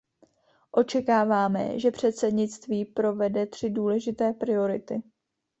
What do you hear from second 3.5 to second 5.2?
důležité priority.